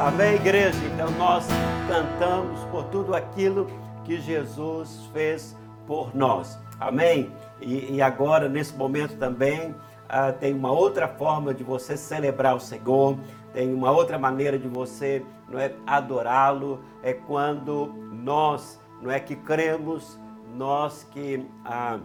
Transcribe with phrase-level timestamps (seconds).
[0.00, 0.78] Amém, igreja?
[0.94, 1.46] Então nós
[1.86, 3.66] cantamos por tudo aquilo
[4.02, 5.54] que Jesus fez
[5.86, 6.58] por nós.
[6.80, 7.30] Amém?
[7.60, 9.74] E, e agora, nesse momento também,
[10.08, 13.18] ah, tem uma outra forma de você celebrar o Senhor,
[13.52, 19.36] tem uma outra maneira de você não é, adorá-lo, é quando nós não é que
[19.36, 20.18] cremos,
[20.56, 21.98] nós que ah,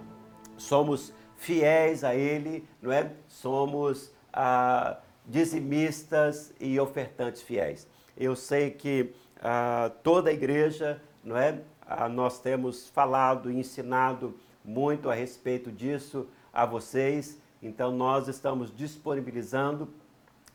[0.57, 3.13] somos fiéis a Ele, não é?
[3.25, 7.87] Somos ah, dizimistas e ofertantes fiéis.
[8.17, 11.59] Eu sei que ah, toda a igreja, não é?
[11.81, 17.39] Ah, nós temos falado e ensinado muito a respeito disso a vocês.
[17.61, 19.89] Então nós estamos disponibilizando,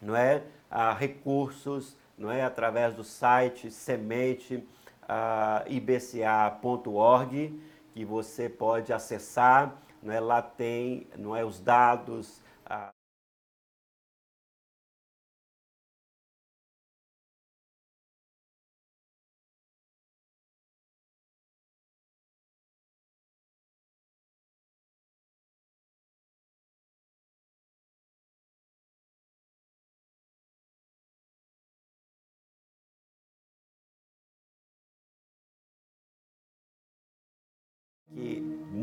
[0.00, 4.66] não é, ah, recursos, não é, através do site semente
[5.08, 5.64] ah,
[7.92, 10.20] que você pode acessar, não é?
[10.20, 12.40] Lá tem, não é, os dados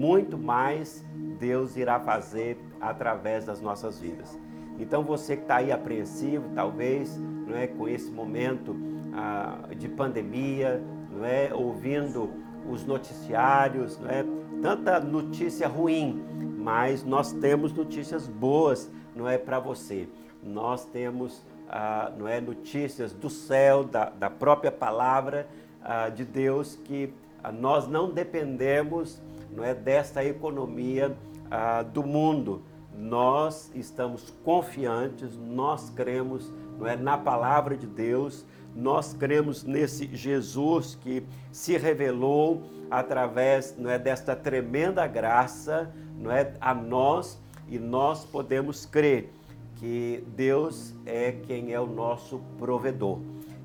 [0.08, 1.06] muito mais
[1.38, 4.40] Deus irá fazer através das nossas vidas.
[4.80, 8.74] Então você que está aí apreensivo, talvez, não é, com esse momento
[9.14, 12.30] ah, de pandemia, não é, ouvindo
[12.70, 14.24] os noticiários, não é,
[14.62, 16.24] tanta notícia ruim,
[16.58, 20.08] mas nós temos notícias boas, não é, para você.
[20.42, 25.48] Nós temos, ah, não é, notícias do céu, da, da própria palavra
[25.84, 27.14] ah, de Deus que
[27.44, 31.16] ah, nós não dependemos não é, desta economia
[31.50, 32.62] ah, do mundo.
[32.96, 40.96] Nós estamos confiantes, nós cremos não é, na palavra de Deus, nós cremos nesse Jesus
[41.02, 48.24] que se revelou através não é, desta tremenda graça não é, a nós e nós
[48.26, 49.32] podemos crer
[49.76, 53.20] que Deus é quem é o nosso provedor.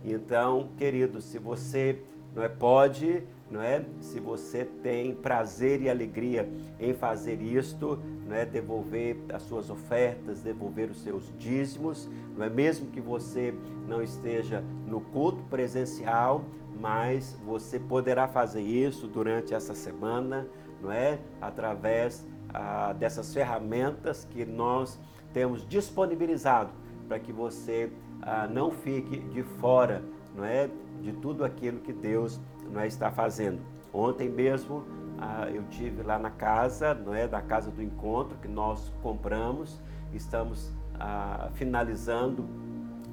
[0.05, 2.03] Então, querido, se você
[2.35, 3.85] não é, pode não é?
[4.01, 8.47] Se você tem prazer e alegria em fazer isto, não é?
[8.47, 12.49] Devolver as suas ofertas, devolver os seus dízimos, não é?
[12.49, 13.55] Mesmo que você
[13.87, 16.47] não esteja no culto presencial,
[16.81, 20.49] mas você poderá fazer isso durante essa semana,
[20.81, 21.19] não é?
[21.39, 24.99] Através ah, dessas ferramentas que nós
[25.35, 26.71] temos disponibilizado
[27.07, 27.93] para que você
[28.23, 30.03] ah, não fique de fora,
[30.35, 30.71] não é?
[31.03, 32.41] De tudo aquilo que Deus
[32.71, 33.61] não é, está fazendo.
[33.93, 34.85] Ontem mesmo
[35.19, 39.81] ah, eu tive lá na casa, não é, da casa do encontro que nós compramos,
[40.15, 42.49] estamos ah, finalizando,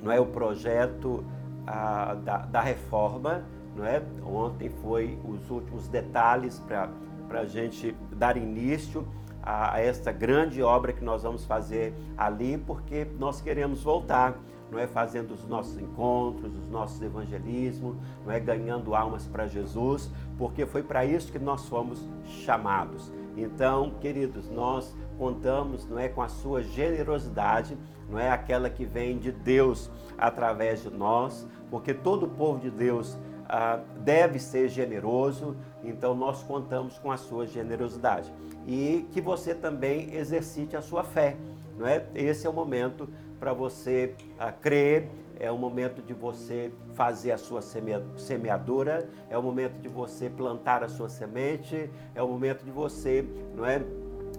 [0.02, 1.24] não é, o projeto
[1.68, 3.44] ah, da, da reforma,
[3.76, 4.02] não é?
[4.26, 6.90] Ontem foi os últimos detalhes para
[7.30, 9.08] para a gente dar início
[9.42, 14.36] a, a esta grande obra que nós vamos fazer ali, porque nós queremos voltar
[14.72, 20.10] não é fazendo os nossos encontros, os nossos evangelismos, não é ganhando almas para Jesus,
[20.38, 23.12] porque foi para isso que nós fomos chamados.
[23.36, 27.78] Então, queridos, nós contamos, não é, com a sua generosidade,
[28.10, 32.70] não é aquela que vem de Deus através de nós, porque todo o povo de
[32.70, 38.32] Deus ah, deve ser generoso, então nós contamos com a sua generosidade
[38.68, 41.36] e que você também exercite a sua fé,
[41.78, 42.06] não é?
[42.14, 47.38] Esse é o momento para você uh, crer, é o momento de você fazer a
[47.38, 52.72] sua semeadura, é o momento de você plantar a sua semente, é o momento de
[52.72, 53.82] você, não é,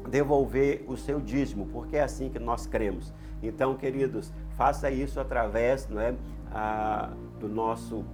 [0.09, 3.13] devolver o seu dízimo, porque é assim que nós cremos.
[3.43, 6.15] Então, queridos, faça isso através, não é,
[6.53, 8.05] ah, do nosso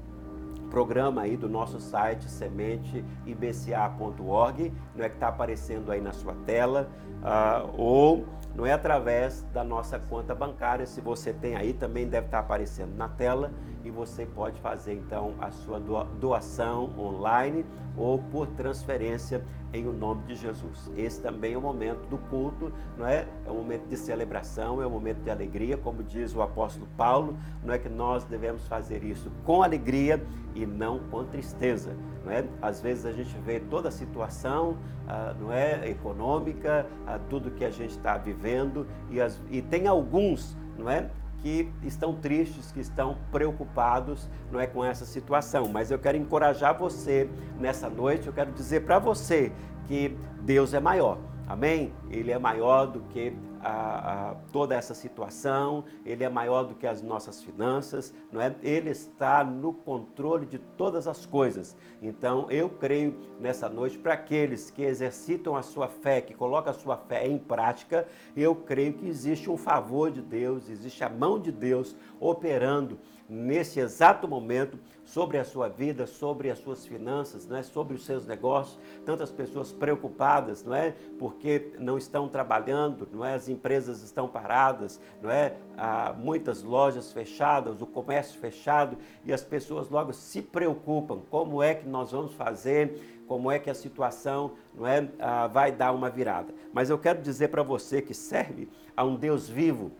[0.70, 6.88] programa aí do nosso site sementeibca.org, não é que está aparecendo aí na sua tela,
[7.22, 8.26] uh, ou
[8.56, 12.96] não é através da nossa conta bancária, se você tem aí também deve estar aparecendo
[12.96, 13.52] na tela
[13.84, 17.66] e você pode fazer então a sua doação online
[17.96, 19.44] ou por transferência
[19.74, 20.90] em o nome de Jesus.
[20.96, 23.26] Esse também é o momento do culto, não é?
[23.44, 27.36] É um momento de celebração, é um momento de alegria, como diz o apóstolo Paulo,
[27.62, 31.94] não é que nós devemos fazer isso com alegria e não com tristeza,
[32.26, 32.44] não é?
[32.60, 34.76] Às vezes a gente vê toda a situação,
[35.06, 39.86] ah, não é, econômica, ah, tudo que a gente está vivendo e, as, e tem
[39.86, 41.08] alguns, não é?
[41.40, 45.68] que estão tristes, que estão preocupados, não é com essa situação.
[45.68, 47.30] Mas eu quero encorajar você
[47.60, 49.52] nessa noite, eu quero dizer para você
[49.86, 51.18] que Deus é maior.
[51.46, 51.92] Amém?
[52.10, 56.86] Ele é maior do que a, a, toda essa situação, Ele é maior do que
[56.86, 58.54] as nossas finanças, não é?
[58.62, 61.76] Ele está no controle de todas as coisas.
[62.00, 66.74] Então, eu creio nessa noite para aqueles que exercitam a sua fé, que colocam a
[66.74, 71.40] sua fé em prática, eu creio que existe um favor de Deus, existe a mão
[71.40, 72.98] de Deus operando
[73.28, 77.62] nesse exato momento sobre a sua vida, sobre as suas finanças, não é?
[77.62, 78.78] sobre os seus negócios.
[79.04, 80.94] Tantas pessoas preocupadas, não é?
[81.18, 83.34] Porque não estão trabalhando, não é?
[83.34, 85.56] As empresas estão paradas, não é?
[85.78, 91.20] Há muitas lojas fechadas, o comércio fechado e as pessoas logo se preocupam.
[91.30, 93.22] Como é que nós vamos fazer?
[93.28, 96.52] Como é que a situação não é, ah, vai dar uma virada?
[96.72, 99.92] Mas eu quero dizer para você que serve a um Deus vivo,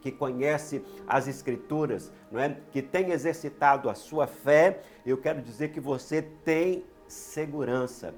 [0.00, 2.56] que conhece as Escrituras, não é?
[2.72, 8.14] que tem exercitado a sua fé, eu quero dizer que você tem segurança.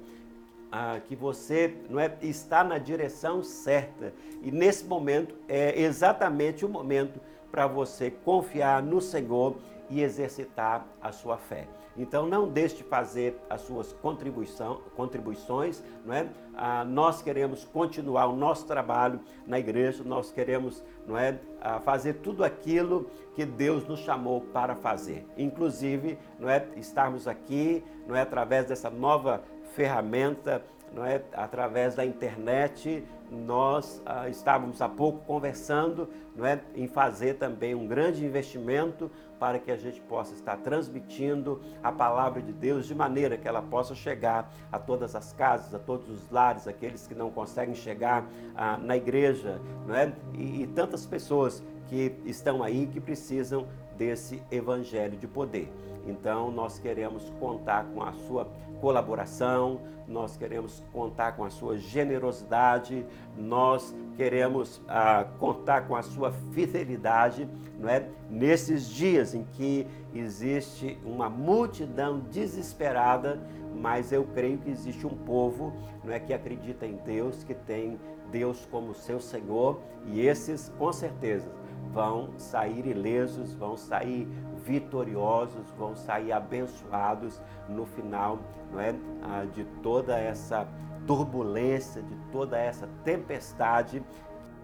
[0.75, 4.11] Ah, que você não é, está na direção certa.
[4.41, 7.19] E nesse momento é exatamente o momento
[7.51, 9.55] para você confiar no Senhor
[9.87, 11.67] e exercitar a sua fé.
[11.95, 16.27] Então não deixe de fazer as suas contribuições, não é?
[16.55, 22.15] Ah, nós queremos continuar o nosso trabalho na igreja, nós queremos, não é, ah, fazer
[22.15, 25.25] tudo aquilo que Deus nos chamou para fazer.
[25.37, 29.41] Inclusive, não é, estarmos aqui, não é através dessa nova
[29.73, 30.61] ferramenta
[30.93, 31.21] não é?
[31.33, 36.59] através da internet, nós ah, estávamos há pouco conversando não é?
[36.75, 39.09] em fazer também um grande investimento
[39.43, 43.61] para que a gente possa estar transmitindo a palavra de Deus de maneira que ela
[43.61, 48.25] possa chegar a todas as casas, a todos os lares, aqueles que não conseguem chegar
[48.55, 50.13] ah, na igreja, não é?
[50.33, 53.67] E, e tantas pessoas que estão aí que precisam
[53.97, 55.69] desse evangelho de poder.
[56.07, 58.47] Então, nós queremos contar com a sua
[58.83, 63.05] colaboração, nós queremos contar com a sua generosidade,
[63.37, 67.47] nós queremos ah, contar com a sua fidelidade,
[67.79, 68.05] não é?
[68.29, 73.41] Nesses dias em que existe uma multidão desesperada,
[73.73, 75.71] mas eu creio que existe um povo,
[76.03, 77.97] não é que acredita em Deus, que tem
[78.29, 81.49] Deus como seu Senhor, e esses com certeza
[81.93, 84.27] vão sair ilesos, vão sair
[84.65, 88.39] vitoriosos, vão sair abençoados no final
[88.73, 90.67] não é, ah, de toda essa
[91.05, 94.03] turbulência, de toda essa tempestade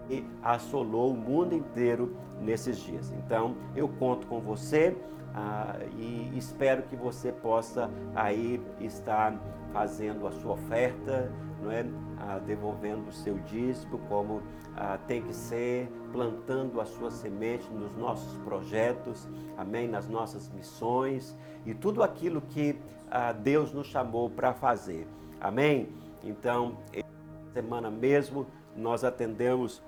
[0.08, 3.12] que assolou o mundo inteiro nesses dias.
[3.12, 4.96] Então, eu conto com você
[5.34, 9.38] ah, e espero que você possa aí estar
[9.72, 11.30] fazendo a sua oferta,
[11.60, 11.84] não é?
[12.18, 14.42] Ah, devolvendo o seu dízimo como
[14.76, 19.88] ah, tem que ser, plantando a sua semente nos nossos projetos, amém?
[19.88, 22.78] Nas nossas missões e tudo aquilo que
[23.10, 25.06] ah, Deus nos chamou para fazer,
[25.40, 25.88] amém?
[26.22, 26.76] Então,
[27.52, 28.46] semana mesmo
[28.76, 29.82] nós atendemos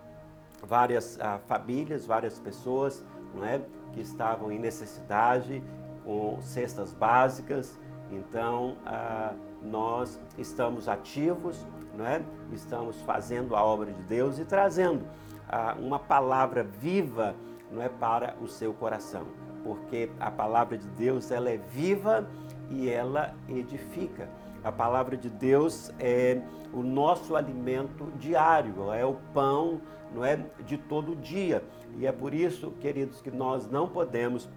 [0.63, 3.05] várias ah, famílias, várias pessoas,
[3.35, 3.61] não é?
[3.93, 5.63] Que estavam em necessidade
[6.05, 7.79] com cestas básicas.
[8.11, 11.67] Então, ah, nós estamos ativos,
[11.97, 12.23] não é?
[12.53, 15.05] estamos fazendo a obra de Deus e trazendo
[15.49, 17.35] ah, uma palavra viva
[17.71, 19.27] não é, para o seu coração,
[19.65, 22.29] porque a palavra de Deus ela é viva
[22.71, 24.29] e ela edifica.
[24.63, 26.41] A palavra de Deus é
[26.73, 29.81] o nosso alimento diário, é o pão,
[30.15, 31.65] não é, de todo dia.
[31.97, 34.49] E é por isso, queridos, que nós não podemos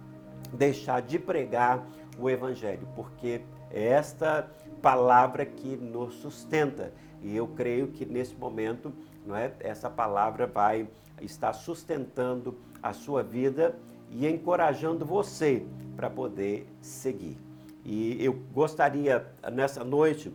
[0.52, 1.84] deixar de pregar
[2.18, 4.48] o evangelho, porque esta
[4.82, 6.92] palavra que nos sustenta.
[7.22, 8.92] E eu creio que nesse momento,
[9.26, 10.88] não é, essa palavra vai
[11.20, 13.76] estar sustentando a sua vida
[14.10, 15.66] e encorajando você
[15.96, 17.38] para poder seguir.
[17.84, 20.32] E eu gostaria nessa noite,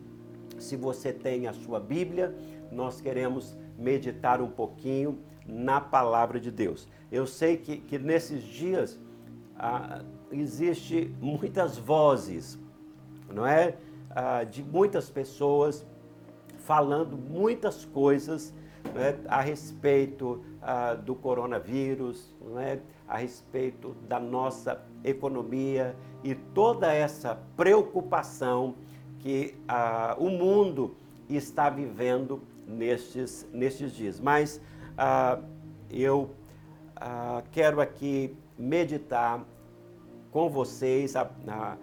[0.58, 2.36] se você tem a sua Bíblia,
[2.72, 6.88] nós queremos meditar um pouquinho na palavra de Deus.
[7.12, 9.00] Eu sei que, que nesses dias
[9.58, 12.58] ah, existe muitas vozes,
[13.30, 13.76] não é?
[14.16, 15.86] Ah, de muitas pessoas
[16.60, 18.54] falando muitas coisas
[18.94, 27.38] né, a respeito ah, do coronavírus, né, a respeito da nossa economia e toda essa
[27.56, 28.76] preocupação
[29.20, 30.96] que ah, o mundo
[31.30, 34.20] está vivendo nestes, nestes dias.
[34.20, 34.62] Mas
[34.98, 35.40] ah,
[35.90, 36.32] eu
[36.96, 39.44] ah, quero aqui meditar
[40.32, 41.78] com vocês a, a,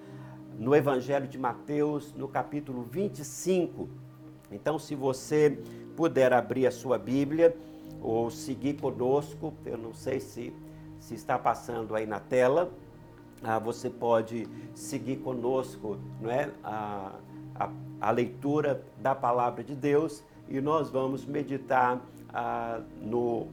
[0.59, 3.89] no Evangelho de Mateus, no capítulo 25
[4.51, 5.59] então, se você
[5.97, 7.55] puder abrir a sua Bíblia
[8.01, 10.53] ou seguir conosco, eu não sei se,
[11.01, 12.71] se está passando aí na tela,
[13.43, 16.51] ah, você pode seguir conosco não é?
[16.65, 17.13] a,
[17.55, 22.01] a, a leitura da palavra de Deus e nós vamos meditar
[22.31, 23.47] ah, no,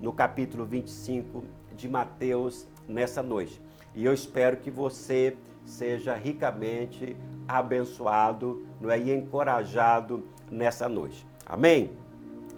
[0.00, 1.44] no capítulo 25
[1.76, 3.60] de Mateus nessa noite.
[3.94, 7.16] E eu espero que você seja ricamente
[7.46, 11.26] abençoado não é, e encorajado nessa noite.
[11.46, 11.92] Amém?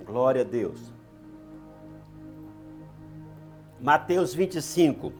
[0.04, 0.92] Glória a Deus.
[3.80, 5.12] Mateus 25.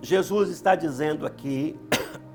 [0.00, 1.78] Jesus está dizendo aqui,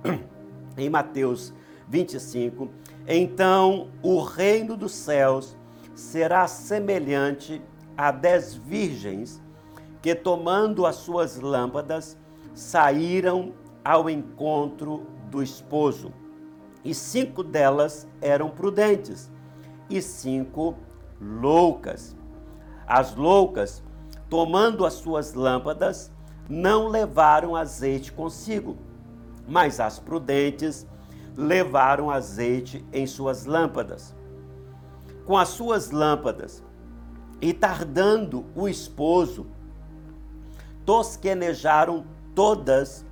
[0.77, 1.53] em Mateus
[1.88, 2.70] 25,
[3.08, 5.55] então o reino dos céus
[5.96, 7.62] será semelhante
[7.96, 9.41] a dez virgens
[10.01, 12.17] que, tomando as suas lâmpadas,
[12.53, 16.13] saíram ao encontro do esposo.
[16.83, 19.31] E cinco delas eram prudentes,
[19.89, 20.75] e cinco
[21.19, 22.15] loucas.
[22.86, 23.81] As loucas,
[24.29, 26.12] tomando as suas lâmpadas,
[26.50, 28.77] não levaram azeite consigo,
[29.48, 30.86] mas as prudentes
[31.36, 34.13] levaram azeite em suas lâmpadas.
[35.25, 36.62] Com as suas lâmpadas,
[37.41, 39.48] e tardando o esposo,
[40.86, 43.05] tosquenejaram todas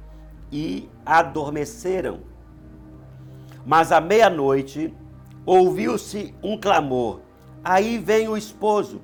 [0.52, 2.20] e adormeceram.
[3.66, 4.94] Mas à meia-noite
[5.46, 7.22] ouviu-se um clamor:
[7.64, 9.02] Aí vem o esposo.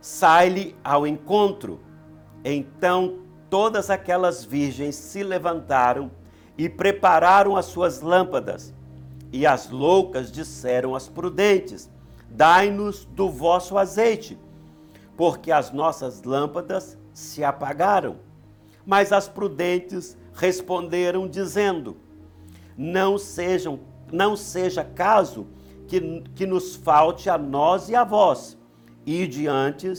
[0.00, 1.80] Sai-lhe ao encontro.
[2.44, 3.18] Então
[3.50, 6.10] todas aquelas virgens se levantaram
[6.56, 8.74] e prepararam as suas lâmpadas.
[9.32, 11.90] E as loucas disseram às prudentes:
[12.30, 14.38] Dai-nos do vosso azeite,
[15.16, 18.16] porque as nossas lâmpadas se apagaram.
[18.84, 21.96] Mas as prudentes responderam dizendo:
[22.76, 23.80] Não sejam,
[24.12, 25.46] não seja caso
[25.86, 28.56] que, que nos falte a nós e a vós,
[29.04, 29.92] e diante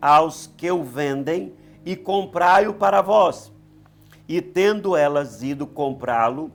[0.00, 3.52] aos que o vendem e comprai-o para vós.
[4.28, 6.52] E tendo elas ido comprá-lo,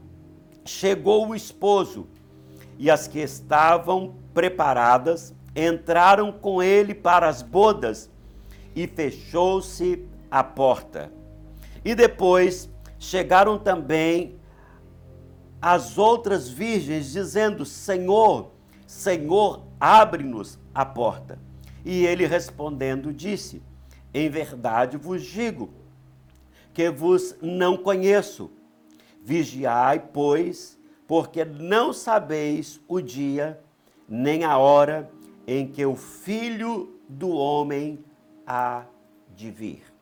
[0.65, 2.07] chegou o esposo,
[2.77, 8.09] e as que estavam preparadas entraram com ele para as bodas,
[8.75, 11.11] e fechou-se a porta.
[11.83, 14.39] E depois chegaram também
[15.61, 18.51] as outras virgens, dizendo: Senhor,
[18.85, 21.39] Senhor, abre-nos a porta.
[21.85, 23.61] E ele respondendo disse:
[24.13, 25.73] Em verdade vos digo
[26.73, 28.51] que vos não conheço.
[29.23, 33.59] Vigiai, pois, porque não sabeis o dia
[34.07, 35.09] nem a hora
[35.47, 38.03] em que o Filho do Homem
[38.45, 38.83] há
[39.35, 39.92] de vir.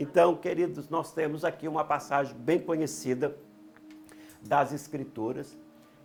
[0.00, 3.36] Então, queridos, nós temos aqui uma passagem bem conhecida
[4.40, 5.58] das Escrituras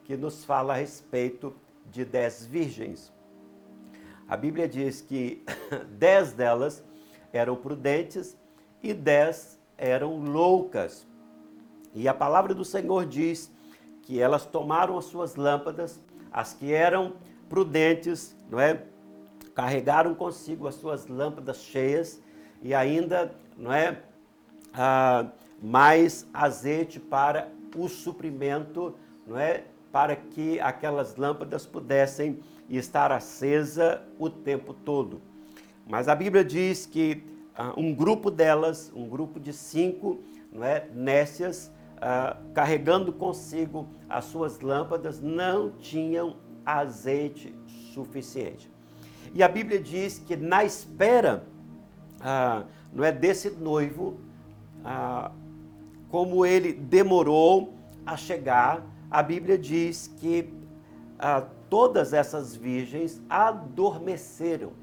[0.03, 1.53] que nos fala a respeito
[1.91, 3.13] de dez virgens.
[4.27, 5.45] A Bíblia diz que
[5.95, 6.83] dez delas
[7.31, 8.35] eram prudentes
[8.81, 11.05] e dez eram loucas.
[11.93, 13.51] E a palavra do Senhor diz
[14.01, 17.13] que elas tomaram as suas lâmpadas, as que eram
[17.47, 18.85] prudentes, não é?
[19.53, 22.19] Carregaram consigo as suas lâmpadas cheias
[22.63, 24.01] e ainda, não é?
[24.73, 25.27] Ah,
[25.61, 28.95] mais azeite para o suprimento,
[29.25, 29.63] não é?
[29.91, 35.21] Para que aquelas lâmpadas pudessem estar acesa o tempo todo.
[35.87, 37.23] Mas a Bíblia diz que
[37.55, 40.19] ah, um grupo delas, um grupo de cinco,
[40.51, 40.87] não é?
[40.93, 47.55] Nécias, ah, carregando consigo as suas lâmpadas, não tinham azeite
[47.93, 48.71] suficiente.
[49.33, 51.45] E a Bíblia diz que na espera
[52.19, 52.63] ah,
[52.93, 54.17] não é desse noivo,
[54.83, 55.31] ah,
[56.09, 57.73] como ele demorou
[58.05, 60.53] a chegar, a Bíblia diz que
[61.17, 64.73] ah, todas essas virgens adormeceram.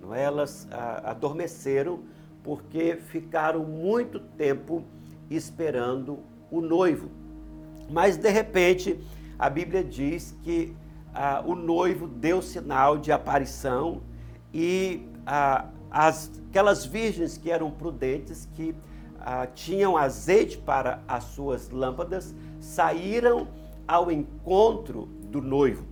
[0.00, 0.22] Não é?
[0.22, 2.00] Elas ah, adormeceram
[2.42, 4.84] porque ficaram muito tempo
[5.30, 6.18] esperando
[6.50, 7.10] o noivo.
[7.90, 8.98] Mas de repente,
[9.38, 10.74] a Bíblia diz que
[11.14, 14.02] ah, o noivo deu sinal de aparição
[14.52, 18.74] e ah, as, aquelas virgens que eram prudentes, que
[19.20, 23.48] ah, tinham azeite para as suas lâmpadas, saíram
[23.86, 25.86] ao encontro do noivo.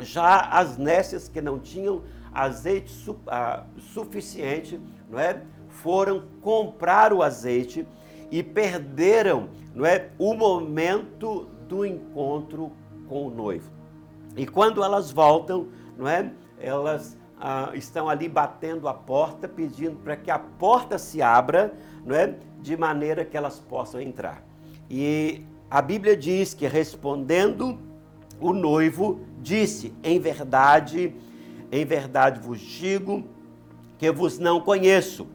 [0.00, 5.42] Já as nécias que não tinham azeite su, ah, suficiente, não é?
[5.68, 7.86] Foram comprar o azeite
[8.30, 12.72] e perderam não é, o momento do encontro
[13.08, 13.70] com o noivo.
[14.36, 20.14] E quando elas voltam, não é, elas ah, estão ali batendo a porta, pedindo para
[20.14, 21.72] que a porta se abra,
[22.04, 24.42] não é, de maneira que elas possam entrar.
[24.90, 27.78] E a Bíblia diz que respondendo
[28.40, 31.14] o noivo disse: Em verdade,
[31.72, 33.24] em verdade vos digo
[33.98, 35.26] que vos não conheço.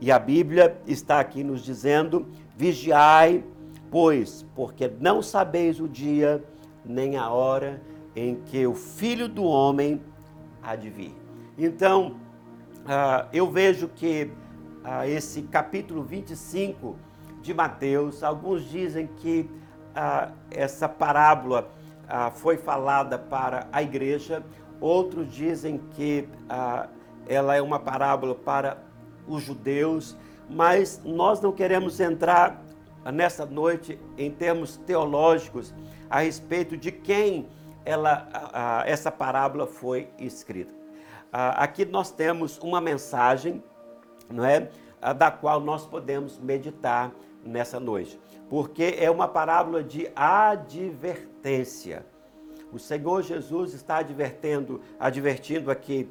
[0.00, 2.26] E a Bíblia está aqui nos dizendo:
[2.56, 3.44] vigiai,
[3.90, 6.44] pois, porque não sabeis o dia
[6.84, 7.82] nem a hora
[8.14, 10.00] em que o Filho do Homem
[10.62, 11.19] há de vir.
[11.62, 12.16] Então,
[12.86, 14.32] uh, eu vejo que
[14.82, 16.96] uh, esse capítulo 25
[17.42, 19.50] de Mateus, alguns dizem que
[19.90, 21.70] uh, essa parábola
[22.34, 24.42] foi falada para a igreja,
[24.80, 26.28] outros dizem que
[27.28, 28.78] ela é uma parábola para
[29.28, 30.16] os judeus,
[30.48, 32.60] mas nós não queremos entrar
[33.14, 35.72] nessa noite em termos teológicos
[36.10, 37.48] a respeito de quem
[37.84, 40.79] ela, essa parábola foi escrita.
[41.32, 43.62] Aqui nós temos uma mensagem,
[44.28, 44.68] não é,
[45.16, 47.12] da qual nós podemos meditar
[47.44, 52.04] nessa noite, porque é uma parábola de advertência.
[52.72, 56.08] O Senhor Jesus está advertendo, advertindo aqui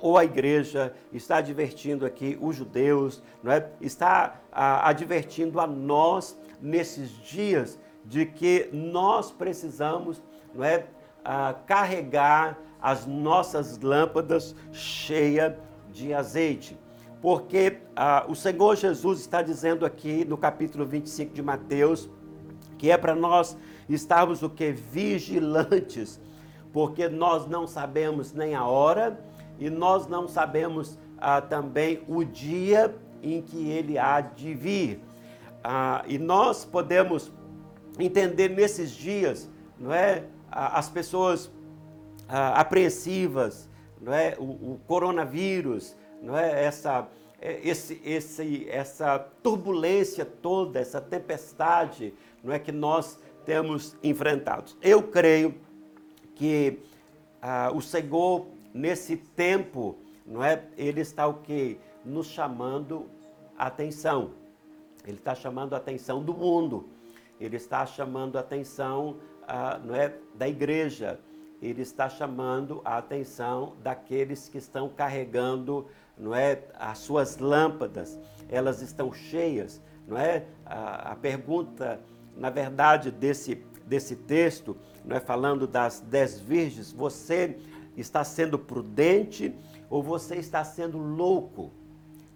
[0.00, 3.70] ou a igreja está advertindo aqui os judeus, não é?
[3.80, 10.22] Está advertindo a nós nesses dias de que nós precisamos,
[10.54, 10.86] não é,
[11.66, 15.54] carregar as nossas lâmpadas cheias
[15.90, 16.78] de azeite.
[17.20, 22.08] Porque ah, o Senhor Jesus está dizendo aqui no capítulo 25 de Mateus
[22.78, 23.56] que é para nós
[23.88, 24.70] estarmos o que?
[24.70, 26.20] Vigilantes,
[26.72, 29.20] porque nós não sabemos nem a hora
[29.58, 35.00] e nós não sabemos ah, também o dia em que ele há de vir.
[35.62, 37.32] Ah, e nós podemos
[37.98, 41.50] entender nesses dias, não é, as pessoas
[42.28, 43.68] ah, apreensivas,
[44.00, 47.08] não é, o, o, coronavírus, não é, essa
[47.40, 54.72] é, esse, esse, essa turbulência toda, essa tempestade, não é que nós temos enfrentado.
[54.82, 55.54] Eu creio
[56.34, 56.80] que
[57.40, 60.64] ah, o Senhor nesse tempo, não é?
[60.76, 63.06] Ele está o que nos chamando
[63.56, 64.32] atenção.
[65.06, 66.88] Ele está chamando a atenção do mundo.
[67.40, 69.16] Ele está chamando a atenção,
[69.46, 71.20] ah, não é, da igreja.
[71.60, 75.86] Ele está chamando a atenção daqueles que estão carregando,
[76.16, 78.18] não é, as suas lâmpadas.
[78.48, 80.44] Elas estão cheias, não é?
[80.64, 82.00] A, a pergunta,
[82.36, 83.56] na verdade, desse
[83.88, 87.56] desse texto, não é falando das dez virgens, você
[87.96, 89.54] está sendo prudente
[89.88, 91.72] ou você está sendo louco?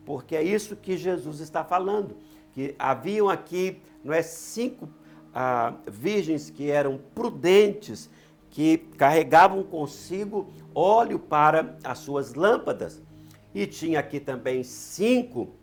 [0.05, 2.17] Porque é isso que Jesus está falando,
[2.55, 4.89] que haviam aqui, não é, cinco
[5.35, 8.11] ah, virgens que eram prudentes,
[8.53, 13.03] que carregavam consigo óleo para as suas lâmpadas.
[13.55, 15.55] E tinha aqui também cinco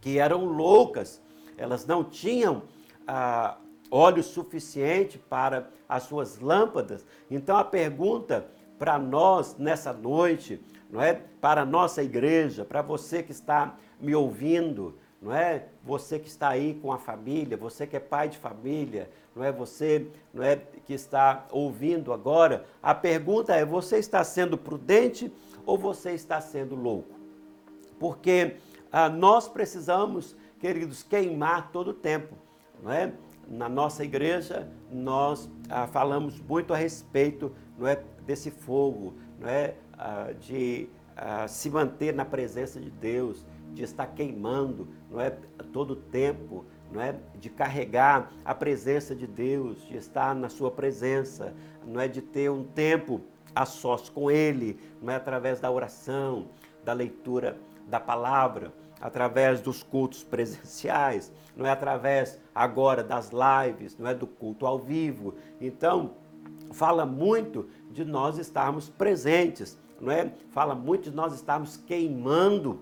[0.00, 1.22] que eram loucas,
[1.56, 2.62] elas não tinham
[3.06, 3.58] ah,
[3.90, 7.04] óleo suficiente para as suas lâmpadas.
[7.30, 8.46] Então a pergunta
[8.78, 11.14] para nós nessa noite, não é?
[11.40, 15.66] Para a nossa igreja, para você que está me ouvindo, não é?
[15.84, 19.52] Você que está aí com a família, você que é pai de família, não é?
[19.52, 25.32] Você, não é, que está ouvindo agora, a pergunta é: você está sendo prudente
[25.64, 27.14] ou você está sendo louco?
[27.98, 28.56] Porque
[28.90, 32.34] ah, nós precisamos, queridos, queimar todo o tempo,
[32.82, 33.12] não é?
[33.48, 39.74] Na nossa igreja, nós ah, falamos muito a respeito não é, desse fogo, não é,
[39.94, 45.30] ah, de ah, se manter na presença de Deus, de estar queimando, não é,
[45.72, 50.70] todo o tempo, não é, de carregar a presença de Deus, de estar na sua
[50.70, 51.54] presença,
[51.84, 53.20] não é, de ter um tempo
[53.54, 56.48] a sós com Ele, não é, através da oração,
[56.84, 57.56] da leitura
[57.86, 64.26] da palavra, através dos cultos presenciais, não é através agora das lives, não é do
[64.26, 65.34] culto ao vivo.
[65.60, 66.12] Então,
[66.72, 70.32] fala muito de nós estarmos presentes, não é?
[70.50, 72.80] Fala muito de nós estarmos queimando,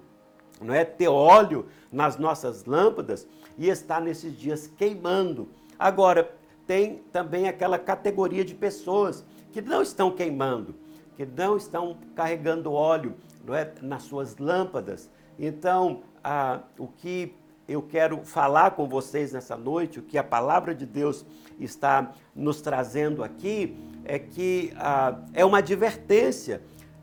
[0.61, 0.85] não é?
[0.85, 3.27] Ter óleo nas nossas lâmpadas
[3.59, 5.49] e estar nesses dias queimando.
[5.79, 6.31] Agora,
[6.67, 10.75] tem também aquela categoria de pessoas que não estão queimando,
[11.17, 15.11] que não estão carregando óleo não é, nas suas lâmpadas.
[15.39, 17.35] Então, ah, o que
[17.67, 21.25] eu quero falar com vocês nessa noite, o que a palavra de Deus
[21.59, 26.63] está nos trazendo aqui, é que ah, é uma advertência.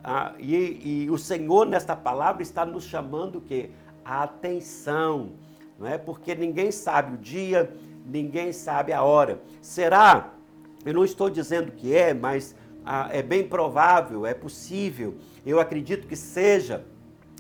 [0.10, 3.70] Ah, e, e, o Senhor, nesta palavra, está nos chamando que
[4.06, 5.32] a atenção,
[5.78, 5.98] não é?
[5.98, 9.42] Porque ninguém sabe o dia, ninguém sabe a hora.
[9.62, 10.32] Será?
[10.86, 15.16] Eu não estou dizendo que é, mas ah, é bem provável, é possível.
[15.46, 16.86] Eu acredito que seja,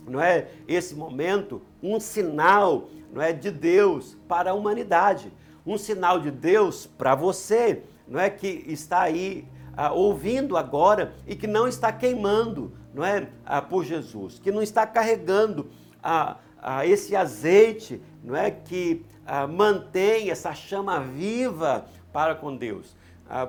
[0.05, 0.49] não é?
[0.67, 5.31] Esse momento um sinal não é, de Deus para a humanidade,
[5.65, 11.35] um sinal de Deus para você, não é que está aí ah, ouvindo agora e
[11.35, 15.69] que não está queimando, não é, ah, por Jesus, que não está carregando
[16.03, 16.37] ah,
[16.83, 19.05] esse azeite, não é que
[19.49, 22.95] mantém essa chama viva para com Deus.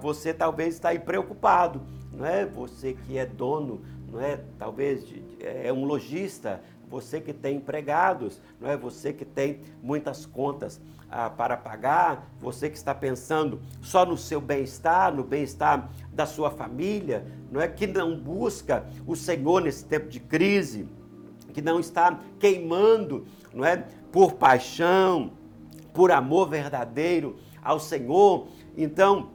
[0.02, 1.80] você talvez está aí preocupado,
[2.12, 2.44] não é?
[2.44, 4.40] Você que é dono não é?
[4.58, 5.04] Talvez
[5.40, 8.76] é um lojista, você que tem empregados, não é?
[8.76, 14.40] Você que tem muitas contas ah, para pagar, você que está pensando só no seu
[14.40, 17.68] bem-estar, no bem-estar da sua família, não é?
[17.68, 20.88] Que não busca o Senhor nesse tempo de crise,
[21.52, 23.84] que não está queimando, não é?
[24.12, 25.32] Por paixão,
[25.94, 28.48] por amor verdadeiro ao Senhor.
[28.76, 29.30] Então,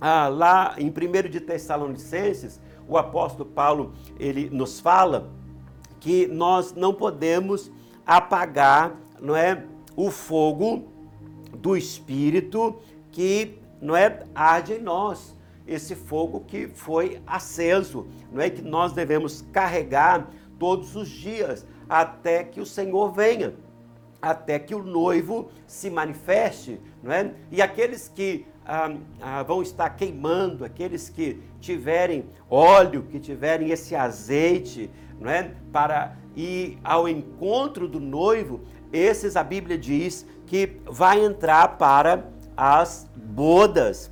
[0.00, 5.30] ah, lá em 1 de Tessalonicenses, o apóstolo Paulo, ele nos fala
[6.00, 7.70] que nós não podemos
[8.06, 9.64] apagar, não é,
[9.96, 10.97] o fogo
[11.60, 15.36] do espírito que não é arde em nós.
[15.66, 22.42] Esse fogo que foi aceso, não é que nós devemos carregar todos os dias até
[22.42, 23.54] que o Senhor venha,
[24.20, 27.34] até que o noivo se manifeste, não é?
[27.50, 33.94] E aqueles que ah, ah, vão estar queimando, aqueles que tiverem óleo, que tiverem esse
[33.94, 34.90] azeite,
[35.20, 35.54] não é?
[35.72, 38.60] Para ir ao encontro do noivo,
[38.92, 42.24] esses a Bíblia diz que vai entrar para
[42.56, 44.10] as bodas,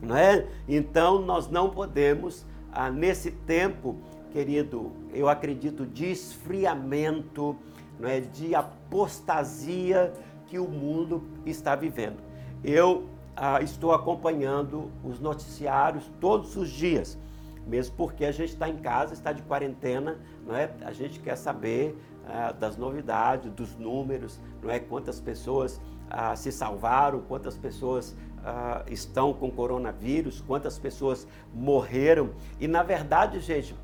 [0.00, 0.46] não é?
[0.68, 3.96] Então nós não podemos ah, nesse tempo,
[4.30, 7.56] querido, eu acredito de esfriamento,
[7.98, 8.20] não é?
[8.20, 10.12] De apostasia
[10.46, 12.18] que o mundo está vivendo.
[12.62, 17.18] Eu ah, estou acompanhando os noticiários todos os dias,
[17.66, 20.70] mesmo porque a gente está em casa, está de quarentena, não é?
[20.82, 21.96] A gente quer saber
[22.28, 24.78] ah, das novidades, dos números, não é?
[24.78, 32.30] Quantas pessoas ah, se salvaram, quantas pessoas ah, estão com coronavírus, quantas pessoas morreram.
[32.60, 33.74] E na verdade, gente,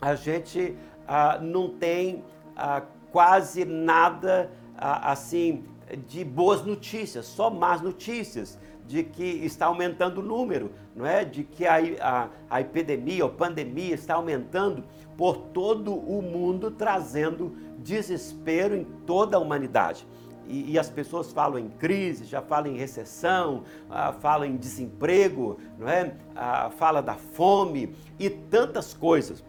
[0.00, 2.24] a gente ah, não tem
[2.56, 4.50] ah, quase nada
[4.82, 5.64] assim
[6.08, 11.22] de boas notícias, só más notícias de que está aumentando o número, não é?
[11.22, 14.82] De que a, a, a epidemia ou pandemia está aumentando
[15.20, 20.08] por todo o mundo, trazendo desespero em toda a humanidade.
[20.48, 25.58] E, e, as pessoas falam em crise, já falam em recessão, ah, falam em desemprego,
[25.78, 26.14] não é?
[26.34, 29.44] Ah, fala da fome e tantas coisas.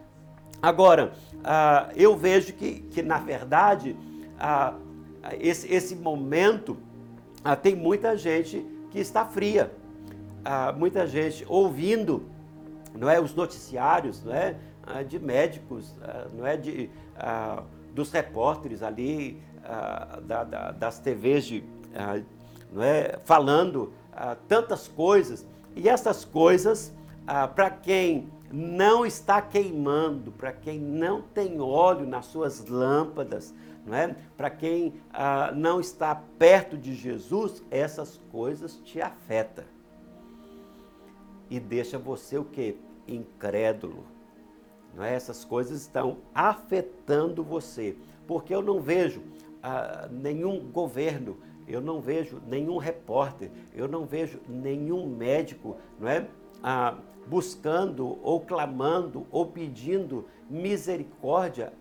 [0.60, 3.96] Agora, ah, eu vejo que, que na verdade,
[4.38, 4.74] ah,
[5.40, 6.76] esse, esse momento
[7.42, 9.72] ah, tem muita gente que está fria.
[10.44, 12.30] Ah, muita gente ouvindo
[12.94, 14.56] não é, os noticiários não é,
[15.02, 15.94] de médicos,
[16.34, 16.90] não é, de,
[17.94, 19.40] dos repórteres ali,
[20.26, 21.64] da, da, das TVs de,
[22.72, 23.92] não é, falando
[24.48, 25.46] tantas coisas.
[25.74, 26.92] E essas coisas,
[27.54, 34.14] para quem não está queimando, para quem não tem óleo nas suas lâmpadas, não é?
[34.36, 39.64] Para quem ah, não está perto de Jesus, essas coisas te afetam.
[41.50, 42.76] E deixa você o que?
[43.08, 44.04] Incrédulo.
[44.98, 45.14] É?
[45.14, 47.96] Essas coisas estão afetando você.
[48.26, 49.22] Porque eu não vejo
[49.62, 56.26] ah, nenhum governo, eu não vejo nenhum repórter, eu não vejo nenhum médico, não é?
[56.62, 61.72] Ah, buscando ou clamando ou pedindo misericórdia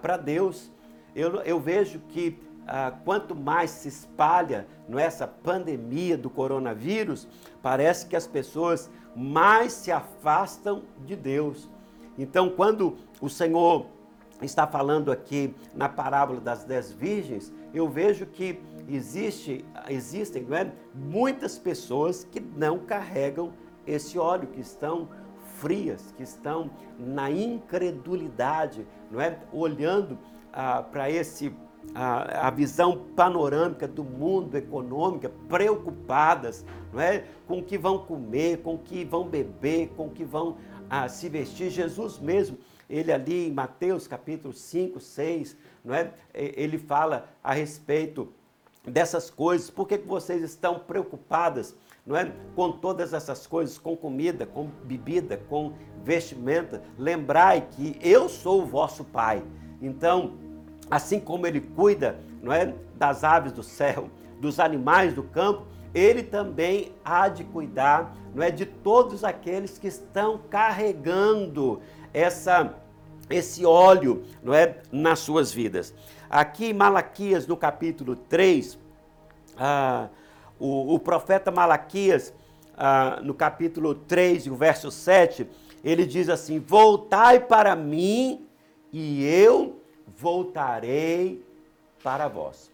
[0.00, 0.72] para Deus
[1.16, 7.26] eu, eu vejo que ah, quanto mais se espalha nessa pandemia do coronavírus,
[7.62, 11.70] parece que as pessoas mais se afastam de Deus.
[12.18, 13.86] Então, quando o Senhor
[14.42, 21.58] está falando aqui na parábola das dez virgens, eu vejo que existe, existem é, muitas
[21.58, 23.52] pessoas que não carregam
[23.86, 25.08] esse óleo, que estão
[25.56, 29.38] frias, que estão na incredulidade, não é?
[29.52, 30.18] Olhando
[30.52, 31.54] ah, para esse
[31.94, 37.24] a, a, visão panorâmica do mundo econômica, preocupadas não é?
[37.46, 40.56] com o que vão comer, com o que vão beber, com o que vão
[40.88, 41.70] ah, se vestir.
[41.70, 46.12] Jesus mesmo, ele ali em Mateus capítulo 5, 6, não é?
[46.34, 48.32] ele fala a respeito
[48.84, 49.70] dessas coisas.
[49.70, 52.32] Por que, que vocês estão preocupadas não é?
[52.54, 55.72] com todas essas coisas, com comida, com bebida, com
[56.04, 56.82] vestimenta?
[56.98, 59.42] Lembrai que eu sou o vosso Pai.
[59.82, 60.34] Então,
[60.90, 64.08] assim como ele cuida, não é, das aves do céu,
[64.40, 69.88] dos animais do campo, ele também há de cuidar, não é, de todos aqueles que
[69.88, 71.80] estão carregando
[72.12, 72.74] essa
[73.28, 75.92] esse óleo, não é, nas suas vidas.
[76.30, 78.78] Aqui em Malaquias, no capítulo 3,
[79.56, 80.08] ah,
[80.60, 82.32] o, o, profeta Malaquias,
[82.76, 85.48] ah, no capítulo 3, o verso 7,
[85.82, 88.46] ele diz assim: Voltai para mim
[88.92, 91.44] e eu voltarei
[92.04, 92.70] para vós.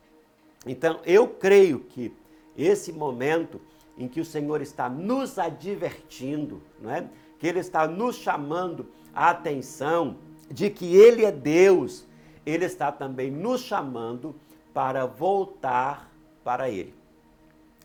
[0.67, 2.13] Então, eu creio que
[2.57, 3.61] esse momento
[3.97, 7.09] em que o Senhor está nos advertindo, não é?
[7.39, 10.17] que Ele está nos chamando a atenção
[10.51, 12.07] de que Ele é Deus,
[12.47, 14.35] Ele está também nos chamando
[14.73, 16.11] para voltar
[16.45, 16.95] para Ele.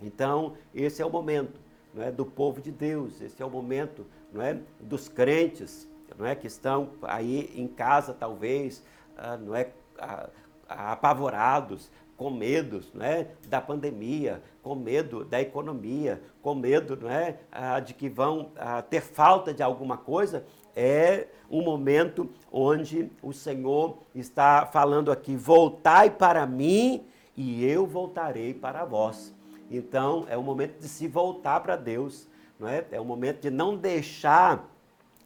[0.02, 1.60] Então, esse é o momento
[1.94, 6.26] não é, do povo de Deus, esse é o momento não é, dos crentes não
[6.26, 8.84] é, que estão aí em casa, talvez,
[9.18, 10.30] ah, não é, ah,
[10.68, 17.94] apavorados, com medo é, da pandemia, com medo da economia, com medo é, ah, de
[17.94, 18.52] que vão
[18.90, 20.44] ter falta de alguma coisa,
[20.76, 28.54] é um momento onde o Senhor está falando aqui: voltai para mim e eu voltarei
[28.54, 29.34] para vós.
[29.70, 32.28] Então é o momento de se voltar para Deus,
[32.60, 32.86] não é?
[32.92, 34.68] É o momento de não deixar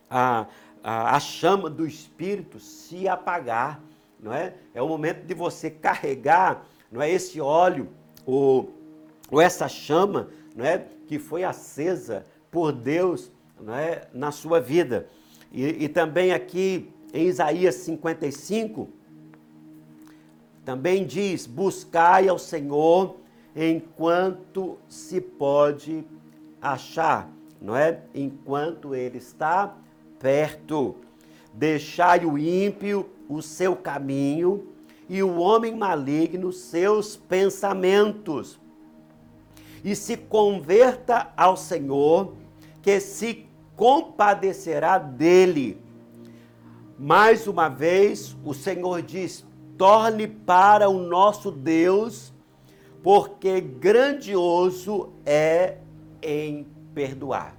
[0.10, 0.46] a,
[0.84, 3.82] a, a chama do Espírito se apagar,
[4.32, 4.54] é?
[4.74, 7.88] É o momento de você carregar não é esse óleo
[8.26, 8.74] ou,
[9.30, 15.08] ou essa chama, não é, que foi acesa por Deus, não é, na sua vida.
[15.52, 18.90] E, e também aqui em Isaías 55
[20.66, 23.18] também diz: buscai ao Senhor
[23.56, 26.04] enquanto se pode
[26.62, 27.30] achar,
[27.62, 28.02] não é?
[28.14, 29.76] Enquanto ele está
[30.20, 30.96] perto.
[31.54, 34.71] Deixai o ímpio o seu caminho
[35.12, 38.58] e o homem maligno seus pensamentos.
[39.84, 42.34] E se converta ao Senhor,
[42.82, 43.46] que se
[43.76, 45.78] compadecerá dele.
[46.98, 49.46] Mais uma vez, o Senhor diz:
[49.78, 52.34] torne para o nosso Deus,
[53.04, 55.80] porque grandioso é
[56.22, 57.58] em perdoar.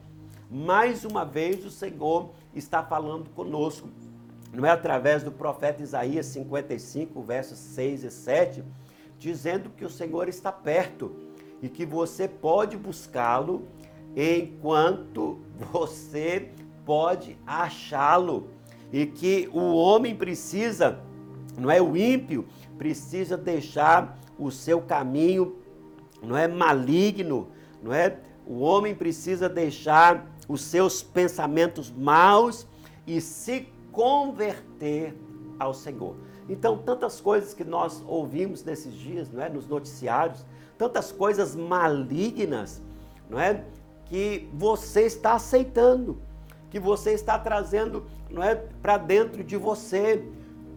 [0.51, 3.91] Mais uma vez, o Senhor está falando conosco
[4.53, 8.65] não é através do profeta Isaías 55, versos 6 e 7,
[9.19, 11.17] dizendo que o Senhor está perto
[11.63, 13.67] e que você pode buscá-lo
[14.15, 15.41] enquanto
[15.73, 16.51] você
[16.85, 18.51] pode achá-lo.
[18.93, 21.01] E que o homem precisa,
[21.59, 25.57] não é o ímpio, precisa deixar o seu caminho,
[26.23, 27.49] não é maligno,
[27.83, 28.19] não é?
[28.47, 32.67] O homem precisa deixar os seus pensamentos maus
[33.07, 35.15] e se converter
[35.59, 36.17] ao Senhor.
[36.49, 40.45] Então, tantas coisas que nós ouvimos nesses dias, não é, nos noticiários,
[40.77, 42.83] tantas coisas malignas,
[43.31, 43.65] não é,
[44.07, 46.21] que você está aceitando,
[46.69, 50.27] que você está trazendo, não é, para dentro de você,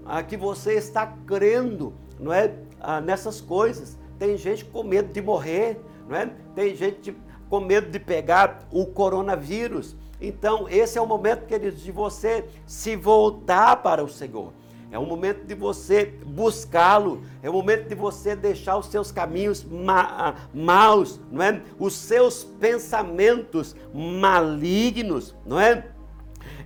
[0.06, 3.98] ah, que você está crendo, não é, ah, nessas coisas.
[4.20, 6.32] Tem gente com medo de morrer, não é?
[6.54, 7.16] Tem gente
[7.50, 9.96] com medo de pegar o coronavírus.
[10.20, 14.54] Então, esse é o momento, queridos, de você se voltar para o Senhor.
[14.92, 19.64] É o momento de você buscá-lo, é o momento de você deixar os seus caminhos
[19.64, 21.62] ma maus, não é?
[21.78, 25.88] Os seus pensamentos malignos, não é?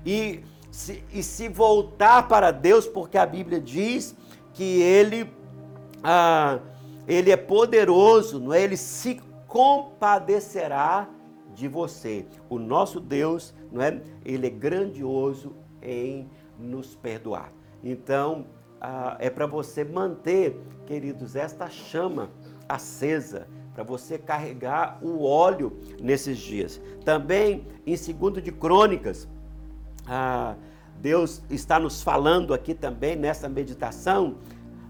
[0.06, 4.16] E se, e se voltar para Deus, porque a Bíblia diz
[4.54, 5.32] que Ele,
[6.04, 6.60] ah,
[7.10, 8.62] ele é poderoso, não é?
[8.62, 11.10] Ele se compadecerá
[11.60, 12.26] de você.
[12.50, 14.02] O nosso Deus, não é?
[14.24, 17.52] Ele é grandioso em nos perdoar.
[17.84, 18.48] Então,
[18.80, 22.30] ah, é para você manter, queridos, esta chama
[22.68, 26.82] acesa, para você carregar o óleo nesses dias.
[27.04, 29.28] Também, em segundo de Crônicas,
[30.08, 30.56] ah,
[31.02, 34.38] Deus está nos falando aqui também nessa meditação,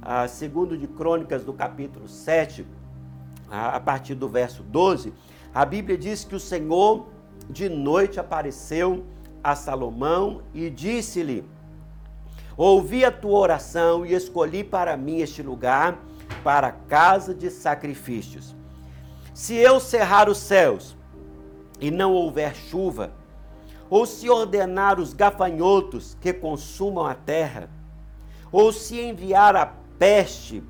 [0.01, 2.65] ah, segundo de Crônicas, do capítulo 7,
[3.51, 5.11] a partir do verso 12,
[5.53, 7.07] a Bíblia diz que o Senhor
[7.49, 9.05] de noite apareceu
[9.43, 11.43] a Salomão e disse-lhe:
[12.55, 15.99] Ouvi a tua oração e escolhi para mim este lugar
[16.43, 18.55] para casa de sacrifícios.
[19.33, 20.95] Se eu cerrar os céus
[21.79, 23.13] e não houver chuva,
[23.89, 27.69] ou se ordenar os gafanhotos que consumam a terra,
[28.51, 30.63] ou se enviar a peste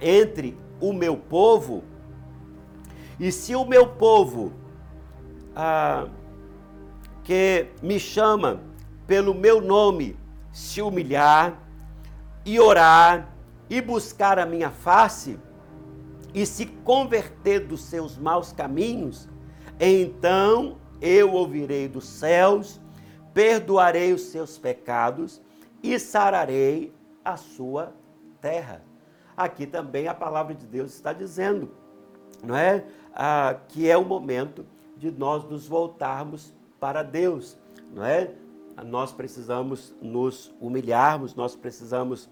[0.00, 1.84] entre o meu povo,
[3.22, 4.52] e se o meu povo,
[5.54, 6.08] ah,
[7.22, 8.60] que me chama
[9.06, 10.18] pelo meu nome,
[10.50, 11.56] se humilhar
[12.44, 13.32] e orar
[13.70, 15.38] e buscar a minha face
[16.34, 19.28] e se converter dos seus maus caminhos,
[19.78, 22.80] então eu ouvirei dos céus,
[23.32, 25.40] perdoarei os seus pecados
[25.80, 26.92] e sararei
[27.24, 27.94] a sua
[28.40, 28.82] terra.
[29.36, 31.82] Aqui também a palavra de Deus está dizendo,
[32.42, 32.84] não é?
[33.14, 34.64] ah, que é o momento
[34.96, 37.56] de nós nos voltarmos para Deus,
[37.92, 38.30] não é?
[38.84, 42.28] Nós precisamos nos humilharmos, nós precisamos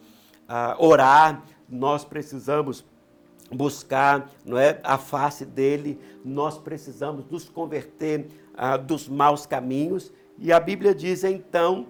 [0.49, 2.85] ah, orar, nós precisamos
[3.53, 10.13] buscar não é, a face dele, nós precisamos nos converter ah, dos maus caminhos.
[10.39, 11.89] E a Bíblia diz então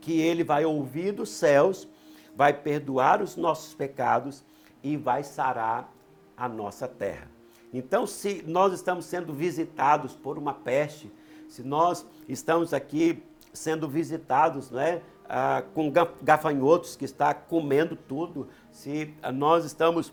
[0.00, 1.88] que ele vai ouvir dos céus,
[2.34, 4.44] vai perdoar os nossos pecados
[4.82, 5.92] e vai sarar
[6.36, 7.37] a nossa terra.
[7.72, 11.12] Então, se nós estamos sendo visitados por uma peste,
[11.48, 18.48] se nós estamos aqui sendo visitados não é, ah, com gafanhotos que está comendo tudo,
[18.70, 20.12] se nós estamos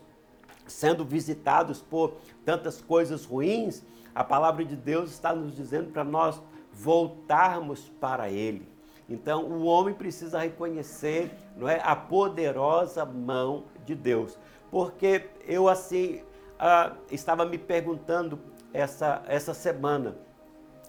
[0.66, 3.82] sendo visitados por tantas coisas ruins,
[4.14, 6.42] a palavra de Deus está nos dizendo para nós
[6.72, 8.68] voltarmos para Ele.
[9.08, 14.36] Então, o homem precisa reconhecer não é, a poderosa mão de Deus.
[14.70, 16.22] Porque eu, assim,
[16.58, 18.38] ah, estava me perguntando
[18.72, 20.16] essa, essa semana,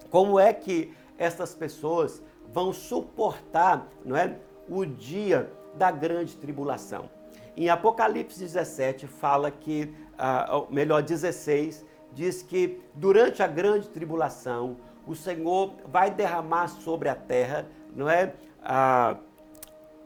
[0.10, 4.38] como é que essas pessoas vão suportar não é,
[4.70, 7.10] o dia da grande tribulação?
[7.56, 15.16] Em Apocalipse 17 fala que, ah, melhor, 16, diz que durante a grande tribulação, o
[15.16, 19.18] Senhor vai derramar sobre a terra, não é, ah,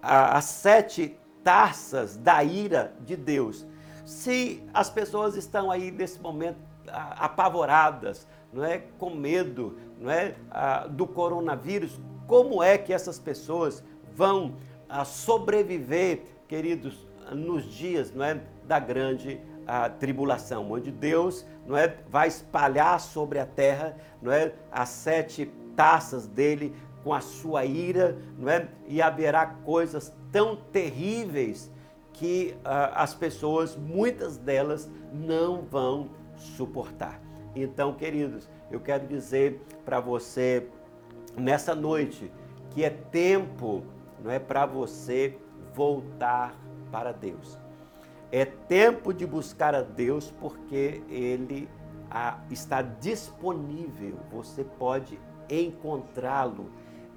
[0.02, 3.66] as sete taças da ira de Deus.
[4.12, 10.36] Se as pessoas estão aí nesse momento apavoradas, não é, com medo, não é,
[10.90, 11.98] do coronavírus,
[12.28, 13.82] como é que essas pessoas
[14.14, 14.56] vão
[15.06, 19.40] sobreviver, queridos, nos dias, não é, da grande
[19.98, 26.28] tribulação, onde Deus, não é, vai espalhar sobre a terra, não é, as sete taças
[26.28, 31.72] dele com a sua ira, não é, e haverá coisas tão terríveis
[32.14, 37.22] que uh, as pessoas, muitas delas, não vão suportar.
[37.56, 40.68] Então, queridos, eu quero dizer para você
[41.38, 42.32] nessa noite
[42.70, 43.84] que é tempo,
[44.24, 45.38] não é para você
[45.74, 46.56] voltar
[46.92, 47.58] para Deus.
[48.32, 51.68] É tempo de buscar a Deus porque Ele
[52.10, 54.18] ah, está disponível.
[54.32, 55.20] Você pode
[55.50, 56.70] encontrá-lo.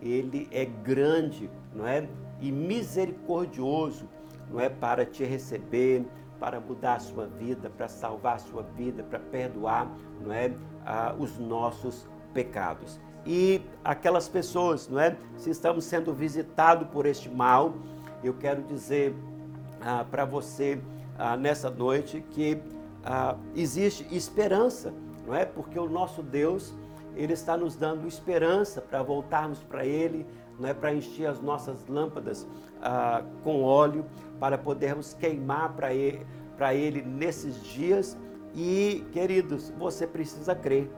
[0.02, 2.08] Ele é grande, não é?
[2.40, 4.08] E misericordioso
[4.50, 6.04] não é para te receber,
[6.38, 10.52] para mudar a sua vida, para salvar a sua vida, para perdoar, não é,
[10.84, 13.00] ah, os nossos pecados.
[13.24, 17.74] E aquelas pessoas, não é, se estamos sendo visitados por este mal,
[18.22, 19.14] eu quero dizer
[19.80, 20.80] ah, para você
[21.18, 22.60] ah, nessa noite que
[23.02, 24.92] ah, existe esperança,
[25.26, 25.44] não é?
[25.44, 26.74] Porque o nosso Deus
[27.16, 30.26] ele está nos dando esperança para voltarmos para Ele,
[30.58, 30.74] não é?
[30.74, 32.46] Para encher as nossas lâmpadas
[32.82, 34.04] ah, com óleo
[34.38, 36.26] para podermos queimar para ele,
[36.72, 38.16] ele nesses dias.
[38.54, 40.90] E, queridos, você precisa crer,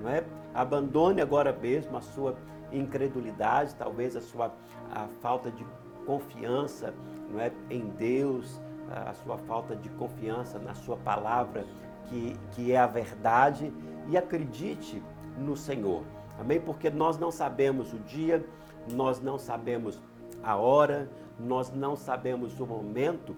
[0.00, 0.24] não é?
[0.54, 2.36] Abandone agora mesmo a sua
[2.72, 4.52] incredulidade, talvez a sua
[4.90, 5.64] a falta de
[6.06, 6.94] confiança,
[7.30, 11.64] não é, em Deus, a sua falta de confiança na sua palavra,
[12.06, 13.72] que, que é a verdade,
[14.08, 15.02] e acredite
[15.38, 16.02] no Senhor.
[16.38, 16.60] Amém?
[16.60, 18.44] Porque nós não sabemos o dia,
[18.90, 20.00] nós não sabemos
[20.42, 23.36] a hora, nós não sabemos o momento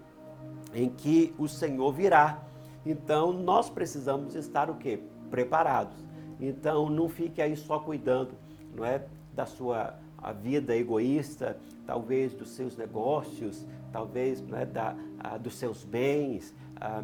[0.73, 2.43] em que o Senhor virá.
[2.85, 4.99] Então nós precisamos estar o quê?
[5.29, 5.95] Preparados.
[6.39, 8.35] Então não fique aí só cuidando,
[8.75, 9.95] não é, da sua
[10.41, 17.03] vida egoísta, talvez dos seus negócios, talvez não é, da, a, dos seus bens, a,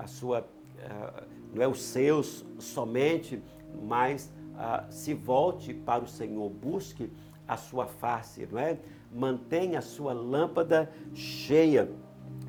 [0.00, 0.46] a sua,
[0.82, 1.22] a,
[1.54, 3.42] não é os seus somente,
[3.82, 4.32] mas
[4.88, 7.10] se volte para o Senhor, busque
[7.46, 8.78] a sua face, não é?
[9.12, 11.88] Mantenha a sua lâmpada cheia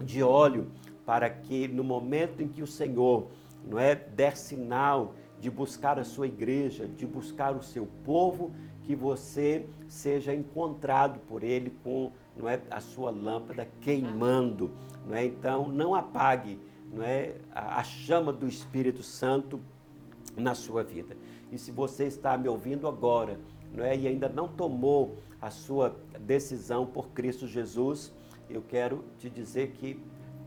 [0.03, 0.71] de óleo,
[1.05, 3.27] para que no momento em que o Senhor,
[3.65, 8.51] não é, der sinal de buscar a sua igreja, de buscar o seu povo,
[8.83, 14.71] que você seja encontrado por ele com, não é, a sua lâmpada queimando,
[15.05, 15.25] não é?
[15.25, 16.60] Então, não apague,
[16.91, 19.60] não é, a, a chama do Espírito Santo
[20.36, 21.15] na sua vida.
[21.51, 23.39] E se você está me ouvindo agora,
[23.73, 28.13] não é, e ainda não tomou a sua decisão por Cristo Jesus,
[28.49, 29.99] eu quero te dizer que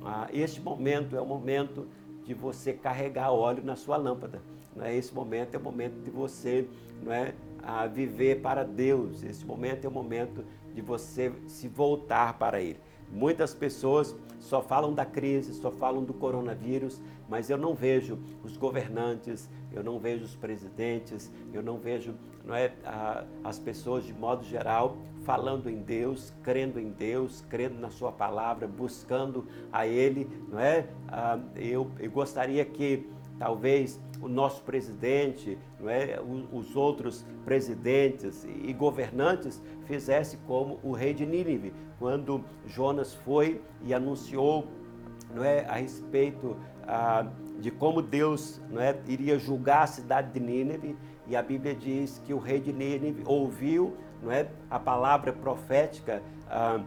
[0.02, 1.86] ah, este momento é o momento
[2.24, 4.42] de você carregar óleo na sua lâmpada.
[4.74, 4.94] Não é?
[4.94, 6.68] Esse momento é o momento de você
[7.02, 9.22] não é, a viver para Deus.
[9.22, 12.78] Esse momento é o momento de você se voltar para Ele.
[13.10, 18.56] Muitas pessoas só falam da crise, só falam do coronavírus, mas eu não vejo os
[18.56, 24.12] governantes, eu não vejo os presidentes, eu não vejo não é, a, as pessoas de
[24.14, 30.28] modo geral falando em Deus, crendo em Deus, crendo na Sua palavra, buscando a Ele,
[30.48, 30.88] não é?
[31.08, 33.06] Ah, eu, eu gostaria que
[33.38, 36.20] talvez o nosso presidente, é,
[36.52, 43.94] os outros presidentes e governantes fizesse como o rei de Nínive, quando Jonas foi e
[43.94, 44.66] anunciou,
[45.34, 46.56] não é, a respeito
[46.86, 47.26] ah,
[47.58, 50.96] de como Deus, não é, iria julgar a cidade de Nínive,
[51.26, 56.22] e a Bíblia diz que o rei de Nínive ouviu não é, a palavra profética
[56.48, 56.80] ah,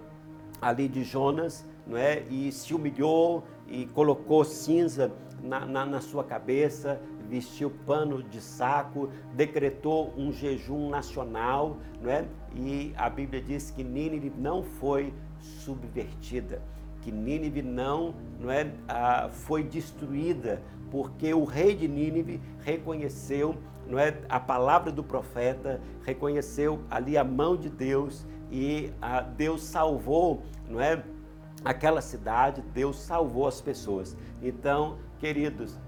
[0.61, 5.11] ali de Jonas, não é, e se humilhou e colocou cinza
[5.41, 12.25] na, na, na sua cabeça, vestiu pano de saco, decretou um jejum nacional, não é?
[12.55, 16.61] E a Bíblia diz que Nínive não foi subvertida,
[17.01, 20.61] que Nínive não, não é, ah, foi destruída,
[20.91, 23.55] porque o rei de Nínive reconheceu,
[23.87, 29.63] não é, a palavra do profeta, reconheceu ali a mão de Deus e ah, Deus
[29.63, 31.03] salvou, não é?
[31.65, 34.15] Aquela cidade, Deus salvou as pessoas.
[34.41, 35.79] Então, queridos,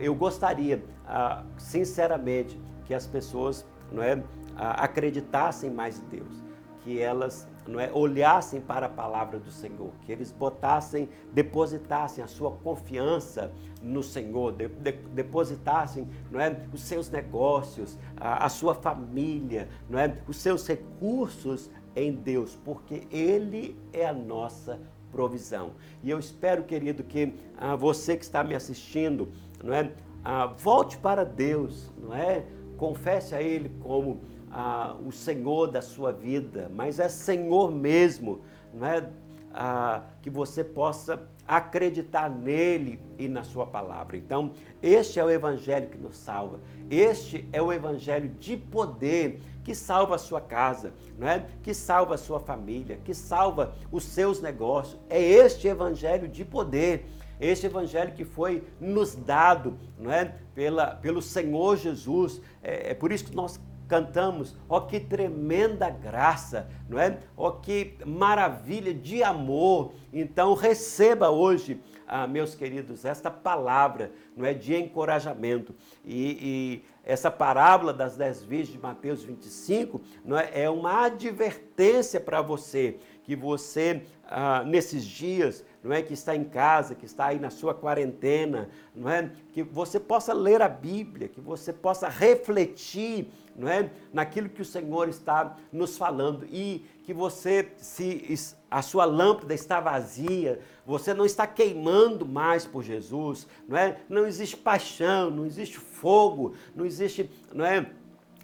[0.00, 4.22] eu gostaria, ah, sinceramente, que as pessoas não é,
[4.56, 6.42] ah, acreditassem mais em Deus,
[6.80, 12.26] que elas não é, olhassem para a palavra do Senhor, que eles botassem, depositassem a
[12.26, 13.52] sua confiança
[13.82, 19.98] no Senhor, de, de, depositassem não é, os seus negócios, a, a sua família, não
[19.98, 25.72] é, os seus recursos em Deus, porque Ele é a nossa provisão.
[26.02, 29.28] E eu espero, querido, que ah, você que está me assistindo,
[29.62, 29.92] não é?
[30.24, 32.44] Ah, volte para Deus, não é?
[32.76, 38.40] Confesse a Ele como ah, o Senhor da sua vida, mas é Senhor mesmo,
[38.72, 39.08] não é?
[39.52, 44.18] Ah, que você possa acreditar nele e na sua palavra.
[44.18, 44.52] Então,
[44.82, 46.60] este é o evangelho que nos salva.
[46.90, 51.46] Este é o evangelho de poder que salva a sua casa, não é?
[51.62, 55.00] Que salva a sua família, que salva os seus negócios.
[55.08, 57.06] É este evangelho de poder
[57.40, 62.40] este evangelho que foi nos dado, não é, pela, pelo Senhor Jesus.
[62.62, 67.18] É, é por isso que nós cantamos, ó que tremenda graça, não é?
[67.36, 69.94] Ó que maravilha de amor.
[70.12, 75.74] Então receba hoje, ah, meus queridos, esta palavra, não é, de encorajamento.
[76.04, 82.20] E, e essa parábola das dez virgens de Mateus 25, não é, é uma advertência
[82.20, 87.26] para você que você ah, nesses dias não é que está em casa, que está
[87.26, 92.08] aí na sua quarentena, não é que você possa ler a Bíblia, que você possa
[92.08, 98.82] refletir, não é, naquilo que o Senhor está nos falando e que você se a
[98.82, 103.98] sua lâmpada está vazia, você não está queimando mais por Jesus, não é?
[104.08, 107.86] Não existe paixão, não existe fogo, não existe, não é?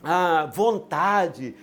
[0.05, 1.57] a vontade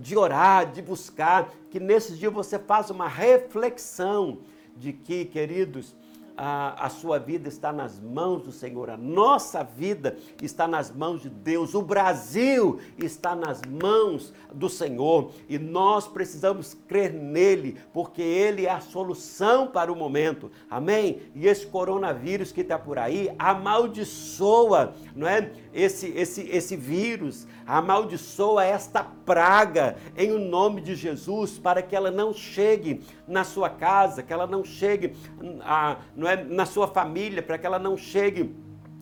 [0.00, 4.38] de orar, de buscar, que nesse dia você faça uma reflexão
[4.76, 5.94] de que, queridos,
[6.36, 11.22] a, a, sua vida está nas mãos do Senhor, a nossa vida está nas mãos
[11.22, 18.22] de Deus, o Brasil está nas mãos do Senhor e nós precisamos crer nele, porque
[18.22, 21.22] ele é a solução para o momento, amém?
[21.34, 25.52] E esse coronavírus que está por aí amaldiçoa, não é?
[25.74, 32.10] Esse, esse, esse vírus, amaldiçoa esta praga em o nome de Jesus, para que ela
[32.10, 35.16] não chegue na sua casa, que ela não chegue
[35.62, 38.54] a, não é, na sua família, para que ela não chegue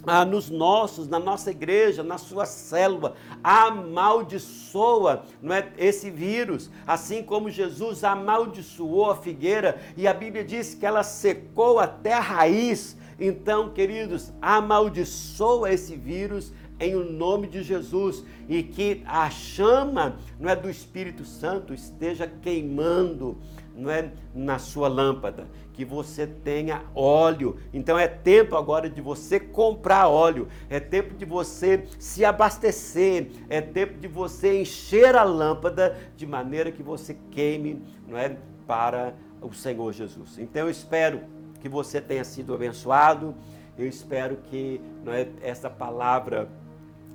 [0.06, 7.22] ah, nos nossos, na nossa igreja, na sua célula, amaldiçoa não é, esse vírus, assim
[7.22, 12.96] como Jesus amaldiçoou a figueira e a Bíblia diz que ela secou até a raiz.
[13.20, 16.52] Então, queridos, amaldiçoa esse vírus
[16.82, 22.26] em o nome de Jesus e que a chama não é do Espírito Santo esteja
[22.26, 23.38] queimando
[23.74, 27.56] não é na sua lâmpada, que você tenha óleo.
[27.72, 33.60] Então é tempo agora de você comprar óleo, é tempo de você se abastecer, é
[33.60, 39.52] tempo de você encher a lâmpada de maneira que você queime, não é, para o
[39.52, 40.38] Senhor Jesus.
[40.38, 41.20] Então eu espero
[41.60, 43.34] que você tenha sido abençoado.
[43.76, 46.48] Eu espero que não é, essa palavra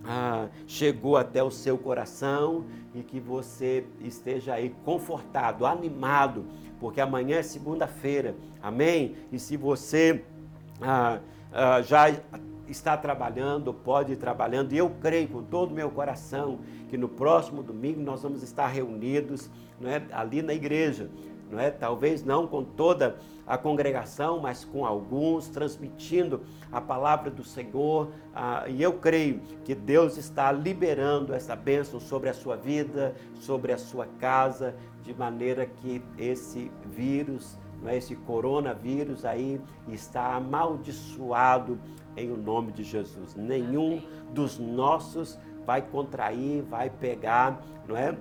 [0.08, 6.46] ah, chegou até o seu coração e que você esteja aí confortado, animado,
[6.80, 9.16] porque amanhã é segunda-feira, amém?
[9.32, 10.24] E se você
[10.82, 11.20] ah,
[11.52, 12.10] ah, já
[12.68, 17.10] está trabalhando, pode ir trabalhando, e eu creio com todo o meu coração que no
[17.10, 19.50] próximo domingo nós vamos estar reunidos
[19.80, 21.10] não é, ali na igreja
[21.50, 21.72] não é?
[21.72, 26.42] Talvez não com toda a congregação, mas com alguns, transmitindo
[26.72, 28.10] a palavra do Senhor.
[28.36, 33.72] Ah, e eu creio que Deus está liberando essa bênção sobre a sua vida, sobre
[33.72, 37.98] a sua casa, de maneira que esse vírus, não é?
[37.98, 41.80] esse coronavírus aí, está amaldiçoado
[42.18, 43.34] em o nome de Jesus.
[43.36, 44.02] Nenhum
[44.34, 48.18] dos nossos vai contrair, vai pegar, não é?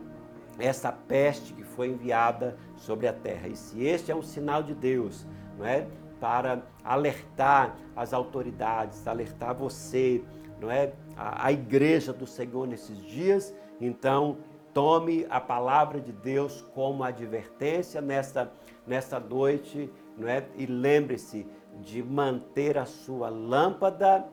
[0.59, 3.49] Essa peste que foi enviada sobre a terra.
[3.49, 5.27] E se este é um sinal de Deus,
[5.59, 5.87] não é?
[6.21, 10.23] Para alertar as autoridades, alertar você,
[10.61, 10.93] não é?
[11.17, 14.39] A, a igreja do Senhor nesses dias, então
[14.73, 18.53] tome a palavra de Deus como advertência nesta,
[18.87, 20.47] nesta noite, não é?
[20.57, 21.47] E lembre-se
[21.81, 24.27] de manter a sua lâmpada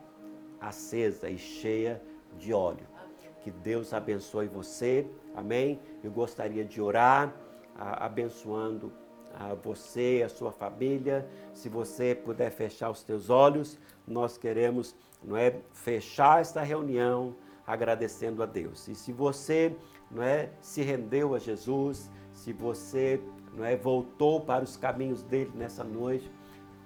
[0.59, 2.01] acesa e cheia
[2.38, 2.93] de óleo.
[3.41, 5.05] Que Deus abençoe você,
[5.36, 5.80] amém?
[6.04, 7.34] Eu gostaria de orar,
[7.76, 8.91] abençoando
[9.34, 11.28] a você, a sua família.
[11.54, 17.36] Se você puder fechar os teus olhos, nós queremos, não é, fechar esta reunião
[17.66, 18.88] agradecendo a Deus.
[18.88, 19.76] E se você,
[20.12, 23.22] não é, se rendeu a Jesus, se você,
[23.56, 26.30] não é, voltou para os caminhos dele nessa noite,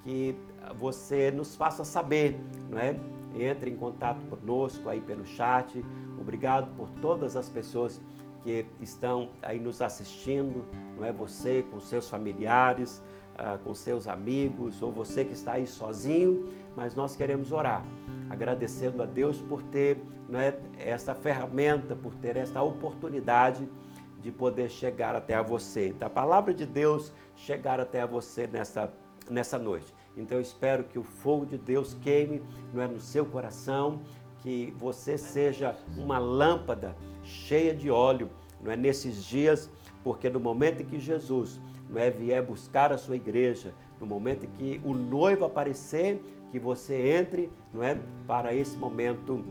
[0.03, 0.35] que
[0.79, 2.39] você nos faça saber,
[2.69, 2.97] não é?
[3.35, 5.83] Entre em contato conosco aí pelo chat.
[6.19, 8.01] Obrigado por todas as pessoas
[8.47, 10.63] que estão aí nos assistindo,
[10.95, 11.11] não é?
[11.11, 13.03] Você com seus familiares,
[13.37, 17.83] ah, com seus amigos, ou você que está aí sozinho, mas nós queremos orar,
[18.29, 23.67] agradecendo a Deus por ter não é, essa ferramenta, por ter essa oportunidade
[24.21, 28.93] de poder chegar até a você, da palavra de Deus chegar até a você nessa,
[29.29, 29.93] nessa noite.
[30.15, 32.41] Então eu espero que o fogo de Deus queime
[32.73, 33.99] não é, no seu coração,
[34.41, 36.95] que você seja uma lâmpada
[37.27, 38.29] cheia de óleo,
[38.61, 39.69] não é nesses dias,
[40.03, 41.59] porque no momento em que Jesus
[41.89, 46.21] não é vier buscar a sua igreja, no momento em que o noivo aparecer,
[46.51, 49.43] que você entre, não é, para esse momento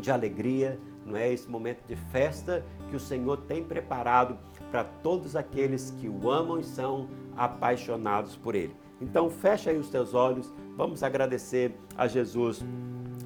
[0.00, 4.36] de alegria, não é esse momento de festa que o Senhor tem preparado
[4.70, 8.74] para todos aqueles que o amam e são apaixonados por ele.
[9.00, 12.62] Então fecha aí os teus olhos, vamos agradecer a Jesus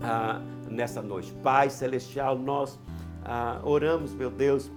[0.03, 1.32] ah, nessa noite.
[1.42, 2.78] Pai celestial, nós
[3.25, 4.70] ah, oramos, meu Deus,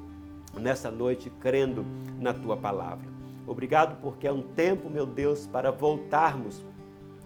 [0.56, 1.86] nessa noite crendo
[2.20, 3.08] na tua palavra.
[3.46, 6.64] Obrigado porque é um tempo, meu Deus, para voltarmos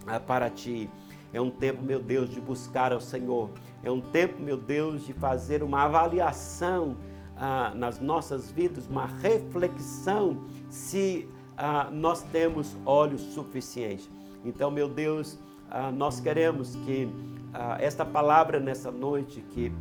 [0.06, 0.88] ah, para ti.
[1.32, 3.50] É um tempo, meu Deus, de buscar ao Senhor.
[3.82, 6.96] É um tempo, meu Deus, de fazer uma avaliação
[7.36, 14.10] ah, nas nossas vidas, uma reflexão se ah, nós temos olhos suficientes.
[14.44, 15.38] Então, meu Deus,
[15.70, 17.08] ah, nós queremos que
[17.52, 19.72] ah, esta palavra nessa noite que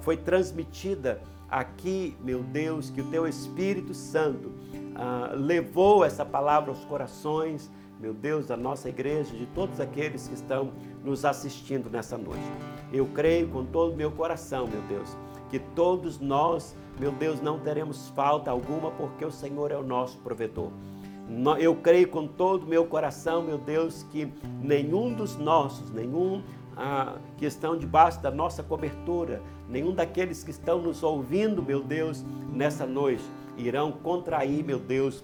[0.00, 1.20] foi transmitida
[1.50, 4.52] aqui, meu Deus, que o teu Espírito Santo
[4.94, 10.34] ah, levou essa palavra aos corações, meu Deus, da nossa igreja, de todos aqueles que
[10.34, 10.72] estão
[11.04, 12.44] nos assistindo nessa noite.
[12.92, 15.16] Eu creio com todo o meu coração, meu Deus,
[15.50, 20.18] que todos nós, meu Deus, não teremos falta alguma, porque o Senhor é o nosso
[20.18, 20.70] provedor.
[21.60, 26.42] Eu creio com todo o meu coração, meu Deus, que nenhum dos nossos, nenhum
[26.76, 32.24] ah, que estão debaixo da nossa cobertura, nenhum daqueles que estão nos ouvindo, meu Deus,
[32.52, 33.24] nessa noite,
[33.56, 35.22] irão contrair, meu Deus,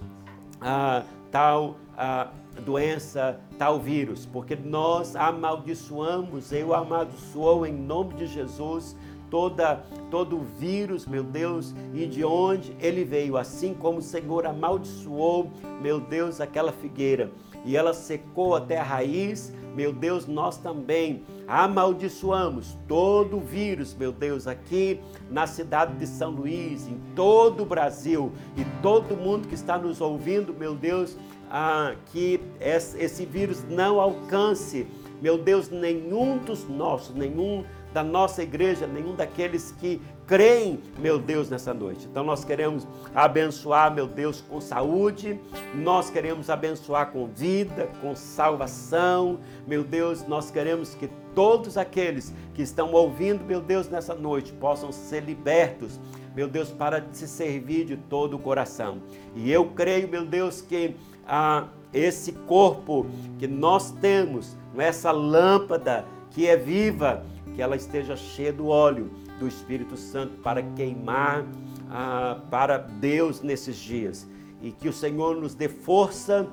[0.61, 2.29] ah, tal ah,
[2.65, 8.95] doença, tal vírus, porque nós amaldiçoamos, eu amaldiçoo em nome de Jesus
[9.29, 15.51] toda todo vírus, meu Deus, e de onde ele veio, assim como o Senhor amaldiçoou,
[15.81, 17.31] meu Deus, aquela figueira.
[17.65, 24.11] E ela secou até a raiz, meu Deus, nós também amaldiçoamos todo o vírus, meu
[24.11, 24.99] Deus, aqui
[25.29, 28.31] na cidade de São Luís, em todo o Brasil.
[28.57, 31.15] E todo mundo que está nos ouvindo, meu Deus,
[31.51, 34.87] ah, que esse vírus não alcance,
[35.21, 37.63] meu Deus, nenhum dos nossos, nenhum
[37.93, 42.05] da nossa igreja, nenhum daqueles que creem, meu Deus, nessa noite.
[42.05, 45.39] Então nós queremos abençoar, meu Deus, com saúde,
[45.73, 49.39] nós queremos abençoar com vida, com salvação.
[49.65, 54.91] Meu Deus, nós queremos que todos aqueles que estão ouvindo, meu Deus, nessa noite possam
[54.91, 55.97] ser libertos,
[56.35, 59.01] meu Deus, para se servir de todo o coração.
[59.33, 60.93] E eu creio, meu Deus, que
[61.25, 63.07] ah, esse corpo
[63.39, 67.23] que nós temos, essa lâmpada que é viva,
[67.55, 69.09] que ela esteja cheia do óleo
[69.39, 71.45] do Espírito Santo para queimar
[71.89, 74.27] ah, para Deus nesses dias.
[74.61, 76.47] E que o Senhor nos dê força,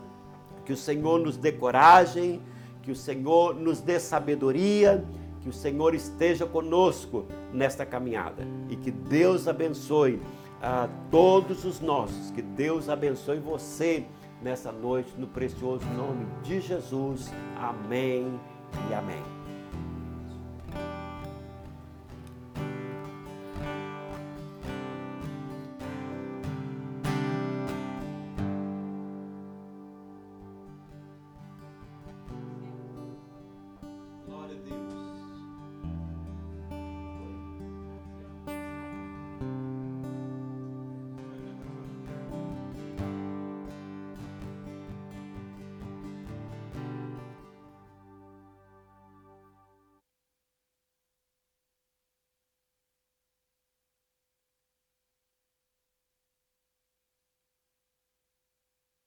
[0.64, 2.40] que o Senhor nos dê coragem,
[2.82, 5.04] que o Senhor nos dê sabedoria,
[5.40, 8.46] que o Senhor esteja conosco nesta caminhada.
[8.68, 10.20] E que Deus abençoe
[10.62, 14.06] a todos os nossos, que Deus abençoe você
[14.42, 17.30] nessa noite, no precioso nome de Jesus.
[17.56, 18.38] Amém
[18.90, 19.43] e amém.